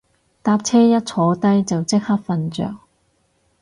[0.41, 2.75] 搭車一坐低就即刻瞓着